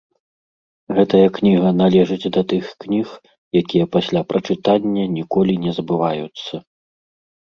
[0.99, 3.07] Гэтая кніга належыць да тых кніг,
[3.63, 6.53] якія пасля прачытання ніколі не забываюцца.